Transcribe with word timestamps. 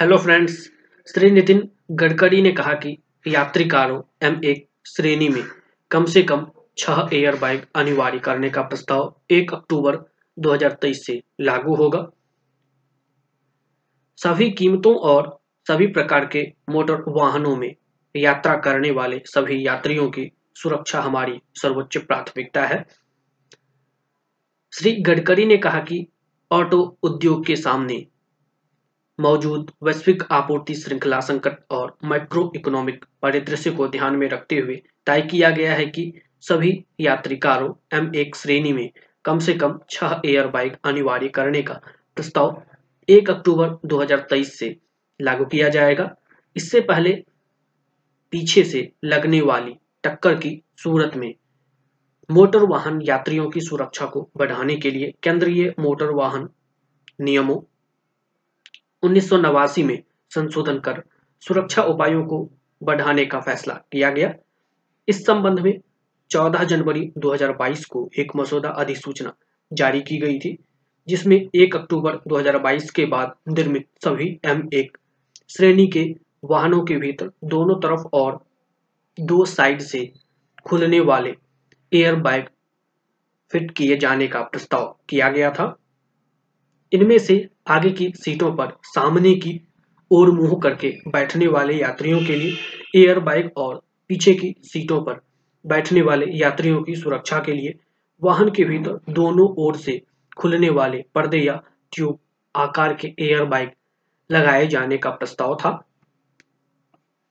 Hello 0.00 0.16
friends 0.18 0.70
Shri 1.06 1.30
Nitin 1.30 1.68
Gadkari 1.90 2.42
ने 2.42 2.52
कहा 2.52 2.72
कि 2.72 2.98
यात्री 3.26 3.64
कारों 3.64 4.02
एम 4.22 4.40
एक 4.44 4.68
श्रेणी 4.86 5.28
में 5.28 5.42
कम 5.90 6.04
से 6.04 6.22
कम 6.22 6.46
छह 6.78 7.08
एयर 7.12 7.36
बाइक 7.36 7.64
अनिवार्य 7.74 8.18
करने 8.18 8.50
का 8.50 8.62
प्रस्ताव 8.62 9.14
1 9.30 9.54
अक्टूबर 9.54 9.96
2023 10.38 10.94
से 10.94 11.22
लागू 11.40 11.74
होगा। 11.74 12.10
सभी 14.16 14.50
कीमतों 14.50 14.94
और 14.96 15.40
सभी 15.68 15.86
प्रकार 15.86 16.26
के 16.26 16.52
मोटर 16.70 17.02
वाहनों 17.08 17.56
में 17.56 17.74
यात्रा 18.16 18.56
करने 18.56 18.90
वाले 18.90 19.22
सभी 19.26 19.66
यात्रियों 19.66 20.10
की 20.10 20.30
सुरक्षा 20.54 21.00
हमारी 21.00 21.40
सर्वोच्च 21.54 21.96
प्राथमिकता 21.96 22.66
है। 22.66 22.86
श्री 24.72 24.92
गडकरी 24.92 25.46
ने 25.46 25.56
कहा 25.56 25.80
कि 25.80 26.06
ऑटो 26.50 26.98
उद्योग 27.02 27.46
के 27.46 27.56
सामने 27.56 28.06
मौजूद 29.20 29.70
वैश्विक 29.82 30.22
आपूर्ति 30.30 30.74
श्रृंखला 30.74 31.20
संकट 31.20 31.56
और 31.70 31.96
माइक्रो 32.04 32.52
इकोनॉमिक 32.56 33.04
परिदृश्य 33.22 33.70
को 33.70 33.88
ध्यान 33.88 34.16
में 34.16 34.28
रखते 34.28 34.56
हुए 34.56 34.76
तय 35.06 35.20
किया 35.20 35.50
गया 35.50 35.72
है 35.74 35.86
कि 35.86 36.12
सभी 36.40 36.72
यात्री 37.00 37.36
कारों 37.36 37.98
एम 37.98 38.10
एक 38.14 38.36
श्रेणी 38.36 38.72
में 38.72 38.90
कम 39.24 39.38
से 39.38 39.54
कम 39.54 39.78
छह 39.90 40.20
एयर 40.24 40.46
बाइक 40.46 40.76
अनिवार्य 40.84 41.28
करने 41.28 41.62
का 41.62 41.80
प्रस्ताव 42.16 42.62
1 43.08 43.30
अक्टूबर 43.30 43.70
2023 43.86 44.44
से 44.44 44.76
लागू 45.20 45.44
किया 45.44 45.68
जाएगा। 45.68 46.14
इससे 46.56 46.80
पहले 46.80 47.12
पीछे 48.30 48.64
से 48.64 48.92
लगने 49.04 49.40
वाली 49.40 49.74
टक्कर 50.04 50.34
की 50.34 50.62
सूरत 50.76 51.16
में 51.16 51.34
मोटर 52.30 52.64
वाहन 52.64 53.00
यात्रियों 53.02 53.48
की 53.50 53.60
सुरक्षा 53.60 54.06
को 54.06 54.30
बढ़ाने 54.36 54.76
के 54.76 54.90
लिए 54.90 55.12
केंद्रीय 55.22 55.74
मोटर 55.80 56.10
वाहन 56.10 56.48
नियमों 57.20 57.60
उन्नीस 59.02 59.32
में 59.78 60.02
संशोधन 60.30 60.78
कर 60.78 61.02
सुरक्षा 61.42 61.82
उपायों 61.82 62.24
को 62.24 62.48
बढ़ाने 62.82 63.24
का 63.24 63.40
फैसला 63.40 63.74
किया 63.74 64.10
गया। 64.10 64.32
इस 65.08 65.24
संबंध 65.26 65.60
में 65.60 65.80
14 66.30 66.64
जनवरी 66.64 67.12
2022 67.18 67.84
को 67.84 68.10
एक 68.18 68.32
मसौदा 68.36 68.68
अधिसूचना 68.68 69.32
जारी 69.72 70.00
की 70.00 70.18
गई 70.18 70.38
थी, 70.38 70.56
जिसमें 71.08 71.48
1 71.54 71.76
अक्टूबर 71.76 72.18
2022 72.28 72.90
के 72.90 73.04
बाद 73.06 73.34
निर्मित 73.48 73.86
सभी 74.04 74.40
एम 74.44 74.68
एक 74.72 74.98
श्रेणी 75.48 75.86
के 75.86 76.04
वाहनों 76.44 76.82
के 76.84 76.96
भीतर 76.96 77.30
दोनों 77.44 77.80
तरफ़ 77.80 78.06
और 78.12 78.44
दो 79.20 79.44
साइड 79.44 79.80
से 79.80 80.12
खुलने 80.66 81.00
वाले 81.00 81.34
एयर 81.92 82.14
बैग 82.14 82.44
फिट 83.52 83.70
किए 83.70 83.96
जाने 83.96 84.26
का 84.26 84.42
प्रस्ताव 84.42 84.96
किया 85.08 85.28
गया 85.28 85.50
था। 85.50 85.76
इनमें 86.92 87.18
से 87.18 87.48
आगे 87.68 87.90
की 87.90 88.12
सीटों 88.16 88.52
पर 88.56 88.76
सामने 88.84 89.34
की 89.34 89.60
ओर 90.10 90.30
मुँह 90.30 90.58
करके 90.62 90.90
बैठने 91.08 91.46
वाले 91.46 91.74
यात्रियों 91.74 92.20
के 92.20 92.36
लिए 92.36 92.56
एयर 92.96 93.20
बैग 93.20 93.50
और 93.56 93.82
पीछे 94.08 94.34
की 94.34 94.54
सीटों 94.62 95.00
पर 95.02 95.20
बैठने 95.66 96.02
वाले 96.02 96.26
यात्रियों 96.38 96.82
की 96.82 96.94
सुरक्षा 96.94 97.38
के 97.38 97.52
लिए 97.52 97.74
वाहन 98.22 98.50
के 98.50 98.64
भीतर 98.64 98.98
दोनों 99.12 99.48
ओर 99.58 99.76
से 99.76 100.00
खुलने 100.38 100.70
वाले 100.70 101.04
पर्दे 101.14 101.38
या 101.38 101.62
ट्यूब 101.92 102.18
आकार 102.54 102.94
के 102.94 103.14
एयर 103.18 103.44
बैग 103.44 103.70
लगाए 104.30 104.66
जाने 104.66 104.98
का 104.98 105.10
प्रस्ताव 105.10 105.54
था। 105.54 105.70